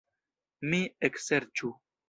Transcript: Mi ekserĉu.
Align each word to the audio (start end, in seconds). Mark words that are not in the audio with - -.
Mi 0.71 0.81
ekserĉu. 1.11 1.75